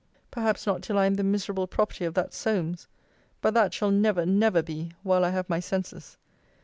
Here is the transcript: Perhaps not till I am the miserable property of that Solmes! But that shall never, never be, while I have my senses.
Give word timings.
Perhaps 0.31 0.65
not 0.65 0.81
till 0.81 0.97
I 0.97 1.05
am 1.05 1.13
the 1.13 1.23
miserable 1.23 1.67
property 1.67 2.05
of 2.05 2.15
that 2.15 2.33
Solmes! 2.33 2.87
But 3.39 3.53
that 3.53 3.71
shall 3.71 3.91
never, 3.91 4.25
never 4.25 4.63
be, 4.63 4.93
while 5.03 5.23
I 5.23 5.29
have 5.29 5.47
my 5.47 5.59
senses. 5.59 6.17